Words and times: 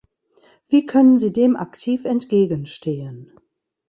Wie 0.67 0.87
können 0.87 1.19
sie 1.19 1.31
dem 1.31 1.55
aktiv 1.55 2.05
entgegenstehen? 2.05 3.37